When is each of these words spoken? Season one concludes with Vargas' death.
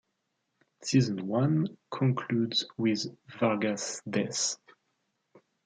Season 0.81 1.27
one 1.27 1.77
concludes 1.91 2.65
with 2.75 3.05
Vargas' 3.39 4.01
death. 4.09 4.57